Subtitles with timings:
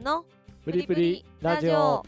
[0.00, 0.24] ーの
[0.64, 2.04] プリプリラジオ。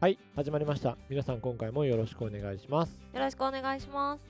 [0.00, 0.96] はい始まりました。
[1.08, 3.00] 皆さん今回もよろしくお願いします。
[3.12, 4.22] よろしくお願いします。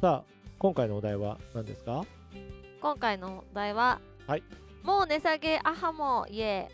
[0.00, 2.04] さあ今回のお題は何ですか？
[2.80, 4.42] 今回のお題ははい。
[4.82, 6.68] もう値下げアハモイエ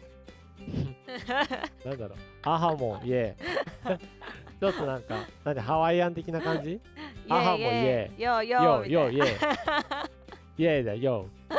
[1.84, 2.18] なんだろう。
[2.42, 3.98] アハモイエー。
[4.60, 6.80] ちょっとなんかなんでハワイアン的な感じ？
[7.28, 8.22] アハモイエー。
[8.22, 10.10] ヨーヨーヨーイエー。
[10.58, 11.54] イエー だヨー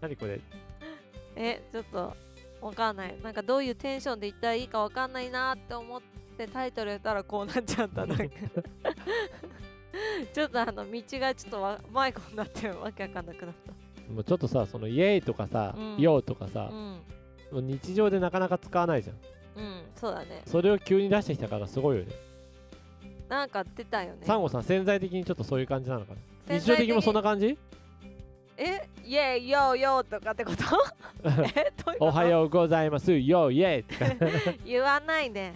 [0.00, 0.36] 何これ？
[0.36, 0.42] な
[1.36, 2.16] えちょっと
[2.60, 3.14] わかんない。
[3.22, 6.02] なんかどういうテンションで言ったらいいかわかんないなって思っ
[6.36, 8.06] てタイトル言ったらこうなっちゃった。
[8.06, 8.24] なんか。
[10.32, 13.72] ちょっとあの道がちょっとわ迷子になってわけわかんなくなった。
[14.12, 15.96] もうちょっとさそのイエーイとかさ、うん。
[15.98, 16.76] ヨーとかさう、ん。
[17.52, 19.16] もう日常でなかなか使わないじゃん。
[19.56, 20.42] うんそうだね。
[20.46, 22.12] それを急に出してきたからすごいよね。
[23.28, 24.20] なんか出たよね。
[24.22, 26.14] サンゴさん潜在的にちょっとそういう感じなのか
[26.48, 26.58] な？
[26.58, 27.58] 日常的にもそんな感じ？
[28.60, 30.64] えイエーイヨーヨーとかってこと？
[31.24, 32.04] えどういうこと？
[32.06, 33.12] おはようございます。
[33.16, 34.22] ヨーイエーと
[34.52, 35.52] か 言わないで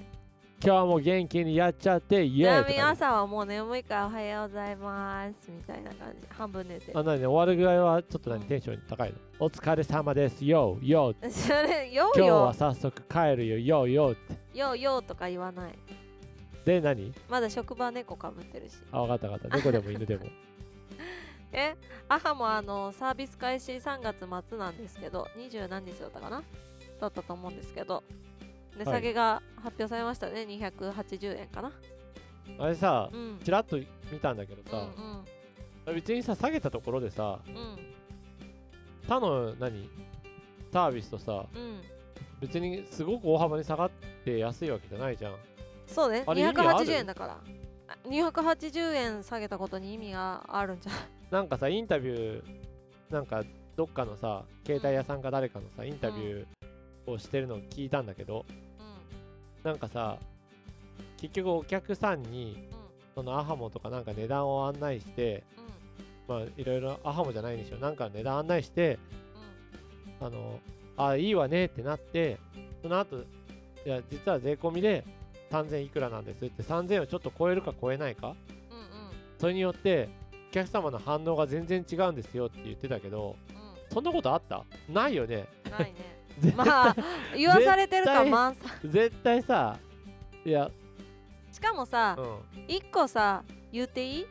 [0.65, 5.51] 今日も元気にやっちゃってイちなみにエーイとかね、朝はもう眠いからおはようございます。
[5.51, 6.27] みたいな感じ。
[6.31, 6.93] 半分寝て。
[6.95, 9.17] あなにね終わるぐらいはちょっと何うんテンション高いの？
[9.41, 10.45] お疲れ様です。
[10.45, 11.31] ヨーヨー。
[11.31, 13.59] それヨー今日はヨ早速帰るよ。
[13.59, 14.35] ヨーヨーって。
[14.35, 15.73] ーヨーヨーとか言わない。
[16.65, 17.13] で何？
[17.29, 18.77] まだ職場猫かぶってるし。
[18.93, 19.57] あ分かった分かった。
[19.57, 20.27] 猫でも犬でも
[21.53, 21.77] え
[22.09, 26.43] アハもあのサービス開始3月末なんですけど20何日だったかな？
[27.01, 28.03] だったと思うんですけど
[28.79, 31.73] 値下げが発表されましたね、280円かな。
[32.59, 33.39] あれさうん。
[33.45, 33.87] ちらっと見
[34.21, 35.25] たんだけどうん
[35.85, 37.55] さ、別にさ下げたところでさうん。
[37.55, 37.79] うん
[39.07, 39.91] 他の何？
[40.73, 41.81] サービスとさうん。
[42.41, 43.91] 別にすごく大幅に下がっ
[44.25, 45.35] て安いわけじゃないじゃん。
[45.87, 46.25] そうね。
[46.27, 47.33] あれ意味ある？280円だから。
[47.89, 51.01] あ280円下げたことに意味があるんじゃない？
[51.33, 53.43] なんかさインタビューなんか
[53.75, 58.45] どっかのさ携帯屋さんか誰かのさインタビューをしてるのを聞いたんだけど、
[59.65, 60.19] なんかさ
[61.17, 62.77] 結局お客さんにうん。
[62.77, 62.83] うん
[63.15, 65.45] そのアハモとかなんか値段を案内して
[66.27, 68.99] まあいろいろアハモじゃないにしろなんか値段案内して
[70.21, 70.59] あの
[70.97, 72.39] あいいわねってなって
[72.83, 73.21] その後い
[73.85, 75.05] や実は税込みで
[75.51, 78.37] 3000いくらなんですって3000をちょっと超えるか超えないかうんうん。
[79.39, 80.22] それによってお
[80.53, 83.37] 客様の反応が全然違うんですよって言ってたけど
[83.93, 84.63] そんなことあった？
[84.89, 85.47] ないよね。
[85.65, 85.95] うんないね。
[86.57, 86.97] まあ
[87.37, 88.71] 言わされてるか満載。
[88.91, 89.77] 絶対さ
[90.45, 90.71] いや
[91.53, 92.25] しかもさうん。
[92.25, 93.43] うん一個さ
[93.73, 94.27] 言っていい？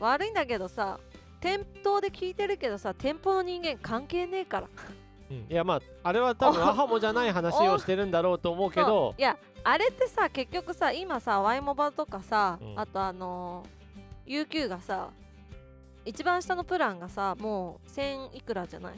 [0.00, 0.98] 悪いんだけどさ
[1.40, 4.68] 店頭で聞いてるけどさ店舗の人間関係ねえから。
[5.30, 5.46] うん。
[5.50, 9.14] いやまああれは多分アハモじゃない話をしてるんだろうと思うけそど。
[9.16, 12.78] ういやあれってさ結局さ今さ Y モバとかさ、うん。
[12.80, 13.81] あとあのー
[14.26, 15.10] UQ がさ
[16.04, 18.94] 一番下のプランがさもう1000いくらじゃない？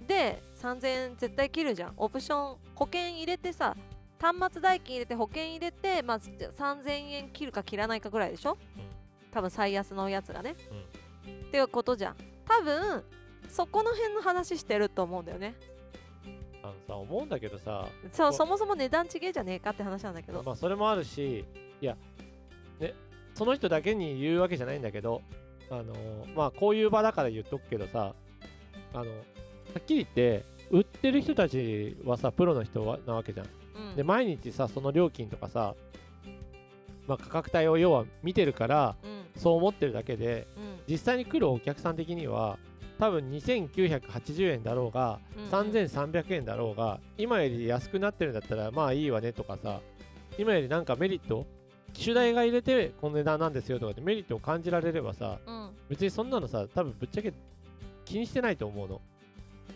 [0.00, 0.06] うん。
[0.06, 1.94] で3000円絶対切るじゃん。
[1.96, 3.76] オプション保険入れてさ
[4.20, 8.56] 端末代金入れて保険入れてまあ3000円切るか切らないかぐらいでしょ、
[9.32, 12.16] 多分最安のやつがね、っていうことじゃん。
[12.46, 13.02] 多分
[13.48, 15.54] そこの辺の話してると思うんだよね。
[16.62, 21.44] あのさ思うんだけどさそうそそもそも値段違えじゃねえかって話なんだけど、まあそれもあるし
[21.80, 21.96] いや
[22.78, 22.94] ね
[23.34, 25.22] その人だけに言うわけじゃないんだけど
[25.70, 28.14] あのーまあこういう場だから言っとくけどさ
[28.92, 29.06] あのは
[29.78, 33.46] っきり言って売ってる人たちはさプロの人はなわけじゃん。
[33.90, 33.96] うん。
[33.96, 35.74] で毎日さその料金とかさ、
[37.06, 39.40] まあ、価格帯を要は見てるからうん。
[39.40, 40.62] そう思ってるだけでうん。
[40.88, 42.58] 実際に来るお客さん的には
[42.98, 45.50] 多分2980円だろうが、うんうん。
[45.50, 49.80] 3300円だろうが今より安くなってるんだったらまあいいわねとかさ
[50.38, 51.46] 今よりなんかメリット
[51.92, 55.70] 機種代が入れてこの値段なんですよとかってメリットを感じられればさうん。
[55.88, 57.32] 別にそんなのさ多分ぶっちゃけ
[58.04, 59.00] 気にしてないと思うの。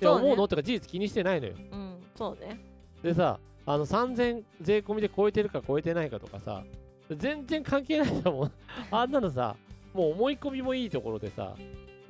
[0.00, 0.12] でね。
[0.12, 0.48] 思うの？
[0.48, 1.54] とか事実気にしてないのよ。
[1.72, 1.96] うん。
[2.16, 2.60] そうね。
[3.02, 6.62] でさあの3000税込みで超えてるか超えてないかとかさ
[7.10, 8.52] 全然関係ないと思う。
[8.90, 9.56] あんなのさ
[9.92, 11.54] もう思い込みもいいところでさ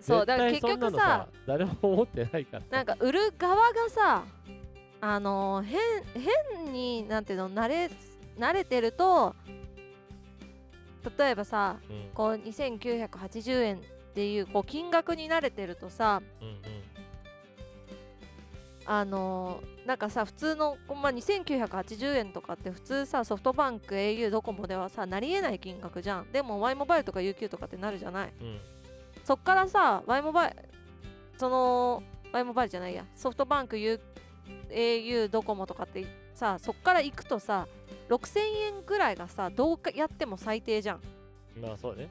[0.01, 2.63] そうだから結局さ誰も思ってないから。
[2.71, 4.25] なんか売る側がさ
[5.01, 5.81] あのー変
[6.65, 7.91] 変になんていうの慣れ
[8.39, 9.35] 慣れてると
[11.19, 12.11] 例えばさうん。
[12.15, 13.81] こう2980円っ
[14.15, 16.57] ていうこう金額に慣れてるとさうんうん
[18.89, 26.33] あのーなんかさ普通の、まあ、2980円とかって普通さソフトバンク au ドコモではさなりえない金額じゃん。
[26.33, 28.33] でも Y モバイルとか UQ とかってなるじゃない。
[28.41, 28.61] うん。
[29.25, 30.57] そっからさ Y モバイル
[31.39, 32.03] その
[32.33, 33.05] Y モバイルじゃないや。
[33.15, 34.01] ソフトバンク U
[34.71, 36.05] au ドコモとかって
[36.35, 37.69] さそっから行くとさ
[38.09, 41.01] 6000円ぐらいがさどうかやっても最低じゃん。
[41.61, 42.09] まあそうね。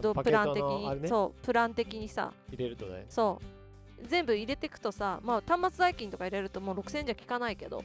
[0.00, 1.08] プラン的に、ね。
[1.08, 2.32] そうプラン的にさ。
[2.50, 3.06] 入れるとね。
[3.08, 4.06] そう。
[4.06, 7.82] 全部入れていくとさ、まあ、端末代金とか入れるともう6000円じゃ効かないけど、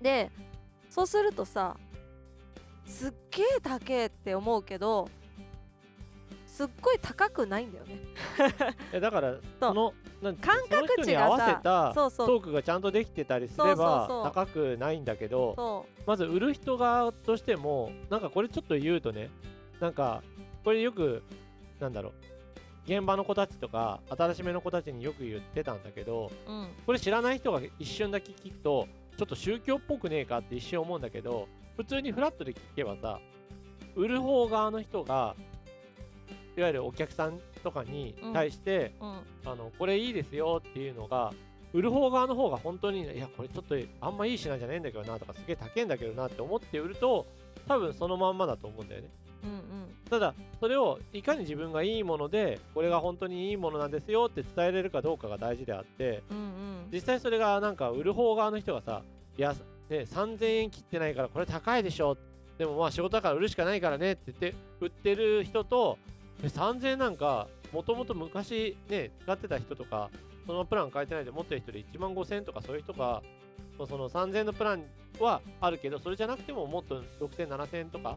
[0.00, 0.30] で
[0.90, 1.76] そうするとさ
[2.84, 5.08] すっげえ高えって思うけど
[6.46, 8.00] すっごい高くないんだよね。
[8.92, 10.34] えだから その感
[10.68, 12.26] 覚値が合わせたそうそう。
[12.26, 19.30] トークがちゃんとできてたりすれば高くないんだけどそまず売る人側としてもなんかこれちょっと言うとね
[19.80, 20.22] なんか
[20.64, 21.22] これよく
[21.80, 22.12] なんだろう
[22.86, 26.68] 現場の子たちとか新しめの子たちによく言ってたんだけどううん。
[26.86, 33.18] これ知らない人が一瞬だけ聞くとちょっと宗教っぽくねえかって一瞬思うんだけど普通にフラットで聞けばさ
[33.94, 35.34] 売る方側の人が
[36.56, 39.20] いわゆるお客さんとかに対して、うん。
[39.44, 41.32] あのこれいいですよっていうのが
[41.72, 47.26] 売る方側の方が本当にいやこれちょっとあんまいい品じゃねえんだけどなとかすげえ高えんだけどなって思って売ると
[47.68, 49.08] 多分そのまんまだと思うんだよね。
[49.44, 49.60] うんうん。
[50.08, 56.88] ただそれをいかに自分がいいものでこれが本当にいいものなんですよって伝えれるかどうかが大事であってうんうん。
[56.92, 59.02] 実際それがなんか売る方側の人がさ
[59.36, 59.54] いや、
[59.90, 62.16] ね、3000円切ってないからこれ高いでしょ。
[62.58, 65.98] でもまあ仕事だから売るしかないからねって言って売ってる人と
[66.42, 70.10] え3000円なんかもともと昔ね使ってた人とか
[70.46, 73.22] そのプラン変えてないで持ってる人で1万5000円とかそういう人が
[73.86, 74.84] その3000円のプラン
[75.20, 78.16] はあるけどそれじゃなくてももっと6000、7000円とか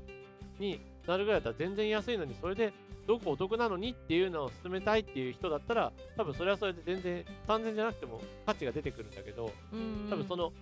[0.60, 2.74] になるぐらいだったら全然安いのにそれで
[3.08, 10.08] どこお得なのにっていうのを進めたいっていう人だったら多分それはそれで全然3000じゃなくても価値が出てくるんだけどうん。
[10.10, 10.54] 多分その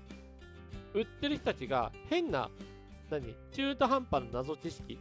[0.94, 2.50] 売ってる人たちが変な
[3.10, 4.98] 何中途半端な謎知識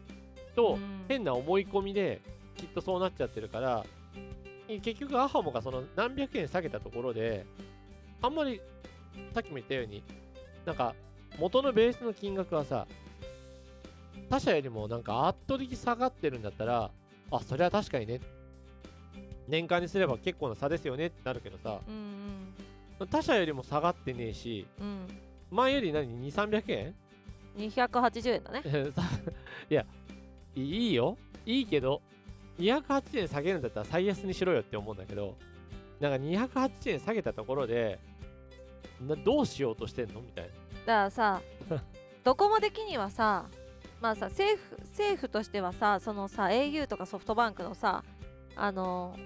[0.56, 1.04] とうん。
[1.06, 2.20] 変な思い込みで
[2.56, 3.84] きっとそうなっちゃってるから
[4.82, 7.46] 結局アハモがその何百円下げたところで
[8.22, 8.60] あんまり
[9.34, 10.02] さっきも言ったように
[10.64, 10.94] なんか
[11.38, 12.86] 元のベースの金額はさ
[14.28, 16.90] 他社よりもなんか圧倒的に下がってるんだったら
[17.30, 18.20] あそれは確かにね。
[19.48, 22.52] 年間にすれば結構な差ですよねってなるけどさうん
[23.08, 24.86] 他社よりも下がってねえしうん。
[24.86, 25.06] うん
[25.50, 26.94] 前より何？2、300円
[27.56, 28.62] ？280円だね。
[28.92, 29.02] さ
[29.70, 29.86] いや、
[30.56, 31.16] いいよ。
[31.44, 32.02] いいけど、
[32.58, 35.36] 280円下げるんだったら最安にしろよって思うんだけど、
[36.00, 37.98] なんか280円下げたところで、
[39.00, 40.20] などうしようとしてんの？
[40.20, 40.50] みたいな。
[40.50, 41.40] だからさ
[42.24, 43.46] ドコモ的にはさ
[44.00, 48.04] まあさ政府政府としてはさそのさ au とかソフトバンクのさ
[48.54, 49.16] あの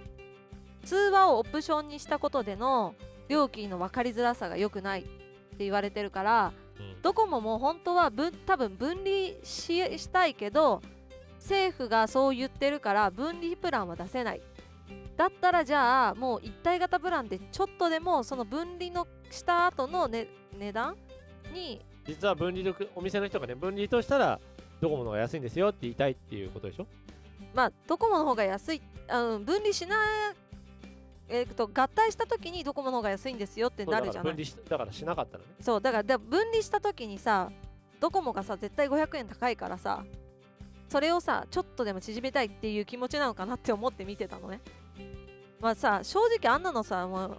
[0.84, 2.94] 通話をオプションにしたことでの
[3.28, 5.10] 料金の分かりづらさが良くないって
[5.58, 10.82] 言われてるからうんドコモも本当は分多分分離ししたいけど
[11.40, 14.40] 政府がそう言ってるから分離プランは出せない。
[15.16, 20.28] だったらじゃあもう一体型プランでちょっとでもその分離のした後の、ね、
[20.58, 20.96] 値段
[21.52, 21.80] に。
[22.06, 24.40] 実は分離のお店の人がね、分離としたら、
[24.80, 26.86] ドコモの方が安いんですよって言いたいっていうことでしょ？
[27.54, 29.98] まあドコモの方が安い、あうん、分離しない
[31.32, 34.32] えー、と合体した時にドコモの方が安いんですよってなるじゃない。
[34.32, 35.50] 分離しだからしなかったのね。
[35.60, 37.52] そうだからで分離した時にさ
[38.00, 40.02] ドコモがさ絶対500円高いからさ
[40.90, 44.60] それをさちょっとでも縮めたいっていう気持ちなのかなって思って見てたのね。
[45.60, 47.38] まあさ正直あんなのさもう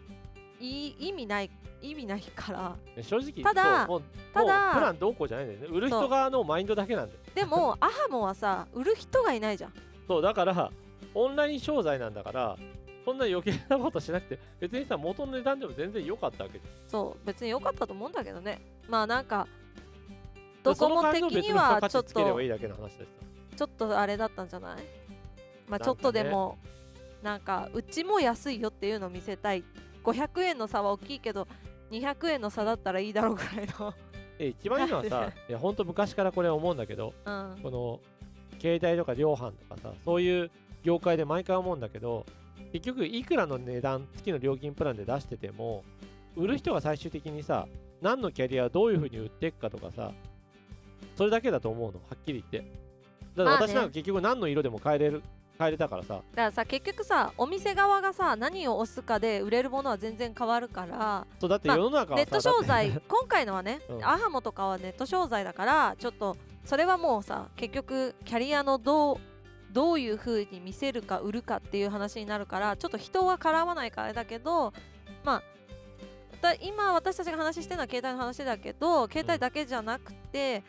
[0.59, 1.51] いい意味ない
[1.81, 3.03] 意味ないから。
[3.03, 3.87] 正直、ただ
[4.33, 5.67] ただプランどうこうじゃないんだよね。
[5.67, 7.19] 売る人側のマインドだけなんだよ。
[7.35, 9.73] でもアハモはさ売る人がいないじゃん。
[10.07, 10.71] そう、だから、
[11.13, 12.57] オンライン商材なんだから、
[13.03, 18.61] そんな余計なことしなくて、別にさ、元の値段でも全然良かったわけそう別に良かったと思うんだけどね。
[18.87, 19.47] まあなんか
[20.63, 22.19] ドコモ的には価ちょっと
[23.55, 24.83] ちょっとあれだったんじゃない？
[25.67, 26.57] まあちょっとでも
[27.21, 29.63] なんかうちも安いよっていうのを見せたい。
[30.03, 31.47] 500円の差は大きいけど
[31.91, 33.93] 200円の差だったらいいだろうぐらいの。
[34.39, 37.59] え一番いいのはさいやほんと昔からこれ思うんだけどうん。
[37.61, 37.99] この
[38.59, 40.49] 携帯とか量販とかさそういう
[40.83, 42.25] 業界で毎回思うんだけど
[42.73, 45.83] 結局いくらの値段月の料金プランで出してても
[46.35, 47.67] 売る人が最終的にさ
[48.01, 50.11] 何のキャリアをどういうふうに売っていくかとかさ
[51.15, 52.71] それだけだと思うのはっきり言って
[53.35, 55.23] だから私なんか結局何の色でも変えれる
[55.57, 56.15] 変えれたからさ。
[56.15, 64.05] だからさ結局さお店側がさ何を押すかで売れるものは全然変わるからそうだってまあ世の中はさ、ネット商材今回のはね、 うん。
[64.05, 66.35] アハモとかはネット商材だからちょっと
[66.65, 69.17] それはもうさ結局キャリアのどう
[69.71, 74.73] どういう風に見せるか売るかっていう話になるからちょっと人は絡まないからあれだけど
[75.23, 75.43] まあ
[76.41, 80.63] だ今私たちが話してるのは携帯の話だけど携帯だけじゃなくて、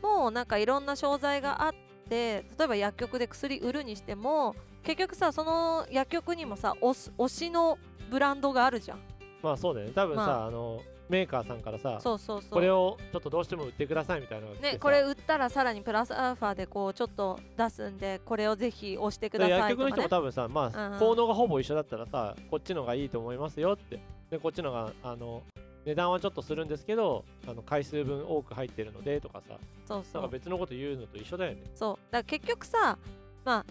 [0.00, 7.78] もうなんかいろんな商材があって例えば薬局で薬売るにしても結局さその薬局にもさ推しの
[8.10, 9.00] ブランドがあるじゃん。
[9.42, 9.92] まあそうだよね。
[9.94, 10.46] 多分さ、まあ。
[10.46, 12.50] あのメーカーさんからさそうそうそう。
[12.50, 24.00] これをちょっとどうしても売ってくださいみたいなね、これ売ったらさらにプラスアルファでこうちょっと出すんでこれをぜひ押してくだでさいとか、薬局の人もね、多分さ、まあ、効能がほぼ一緒だったらさ、こっちのがいいと思いますよって。
[24.30, 25.44] で、こっちのが、あの、
[25.86, 30.22] 値段はちょっとするんですけど、あの回数分多く入ってるのでとかさ、そうそう。
[30.22, 31.62] なんか別のこと言うのと一緒だよね。
[31.74, 31.96] そう。
[32.10, 32.98] だから結局さ
[33.44, 33.66] まあ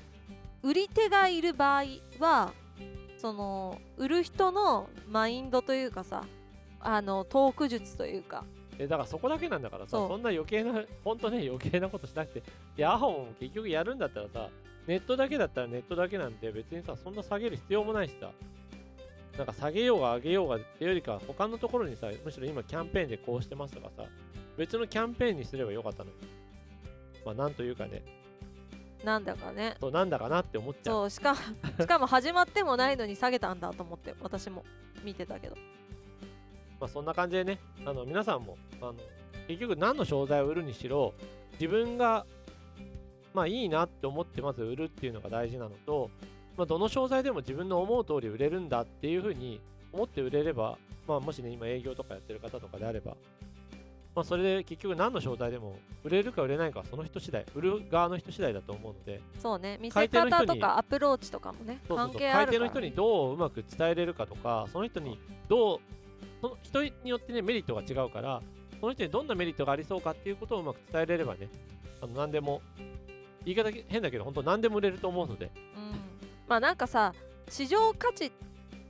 [0.63, 1.83] 売り手がいる場合
[2.19, 2.53] は
[3.17, 6.23] その売る人のマインドというかさ
[6.79, 8.45] あのトーク術というか。
[8.77, 14.49] えだからそこだけなんだからさ、そんな余計な、ほんとね、余計なことしなくて、いや、アホも結局やるんだったらさ、
[14.85, 18.31] ネットだけだったらネットだけなんで、別にさ、そんな下げる必要もないしさ、
[19.37, 24.03] なんか下げようが上げようがっていうよりかは、他のところにさ、むしろ今キャンペーンでこうしてますとかさ、
[24.57, 26.15] 別のキャンペーンにすればよかったのに。
[27.25, 28.03] まあ、なんというかね、
[29.03, 30.93] なんだかねそうなんだかなって思っちゃう。
[30.93, 31.35] そうしか
[31.79, 34.63] しかも始まってもないのに下げたんだと思って私も
[35.03, 35.55] 見てたけど
[36.79, 38.95] まあ、そんな感じでね、あの皆さんもあの
[39.47, 41.13] 結局何の商材を売るにしろ、
[41.53, 42.25] 自分が
[43.33, 46.09] まあいいなって思ってまず売るっていうのが大事なのと、
[46.57, 49.59] まあ、どの商材でも自分の思う通り売れるんだっていうふうに
[49.91, 53.15] 思って売れれば、まあ、もしね、今営業とかやってる方とかであれば、
[54.15, 59.77] まあ、それで結局何の商材でも売れるか売れないかはその人次第、売る側の人次第だと思うので、そうね。
[59.81, 65.19] 見せ方とかアプローチとかもね関係あるから買い手の人にどううまく伝えれるかとか、その人に
[65.49, 65.79] どう、
[66.41, 68.41] その人によってね、メリットが違うから、
[68.79, 71.49] その人にどんなメリットがありそうかっていうことをうまく伝えれればね、
[72.01, 72.61] あの何でも、
[73.43, 75.74] 言い方変だけど、本当何でも売れると思うので、うん、
[76.47, 77.13] まあなんかさ
[77.49, 78.31] 市場価値っ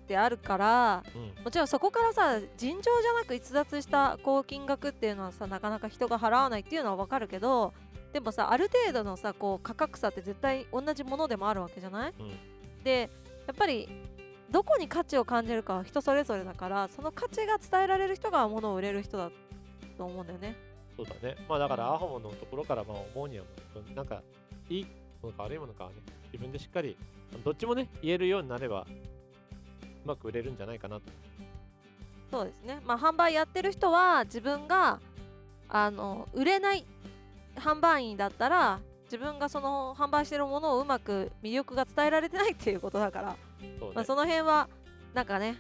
[0.07, 7.73] てあるからうん、もちろんそこからさ尋常じゃなく逸脱したこう金額っていうのはさなかなか人が払わないっていうのはわかるけど
[8.13, 12.31] でもさある程度のさこう価格差って絶対同じものでもあるわけじゃない、うん
[12.83, 13.09] で
[13.47, 13.89] やっぱり
[14.51, 19.31] どこに価値を感じるかは人それぞれだからその価値が伝えられる人が物を売れる人だ
[19.97, 20.55] と思うんだよね。
[20.95, 21.35] そうだね。
[21.49, 23.45] まあだから、アホモのところからまあ思うには、
[23.95, 24.21] なんか、
[24.69, 24.89] いいも
[25.27, 25.95] のか悪いものかはね、
[26.31, 26.97] 自分でしっかり、
[27.43, 31.03] どっちもね、言えるようになれば、うまく売れるんじゃないかなと。
[32.31, 32.81] そうですね。
[32.85, 34.99] まあ販売やってる人は自分が
[35.69, 36.85] あの売れない
[37.55, 43.37] 販売員だったら自分がその販売してるものをうまく魅力が伝えられてないっていうことだから、
[43.79, 44.67] そうねまあ、その辺は
[45.13, 45.57] なんかね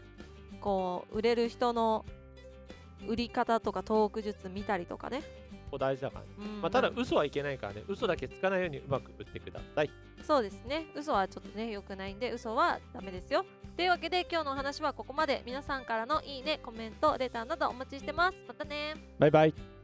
[0.59, 2.05] こう売れる人の
[3.07, 5.21] 売り方とかトーク術見たりとかね、
[5.75, 6.27] ここ大事だからね。
[6.37, 6.61] うん。
[6.61, 9.91] まあ、ただ、嘘はいけないからね、嘘だけつかないようにうまく売ってください。
[10.23, 10.87] そうですね。
[10.95, 13.45] 嘘はちょっとね良くないんで嘘はダメですよ。
[13.75, 15.43] というわけで今日のお話はここまで。
[15.45, 18.37] 皆さんからのいいねコメントレターなどお待ちしてます。
[18.47, 18.95] またね。
[19.19, 19.74] バイバイ。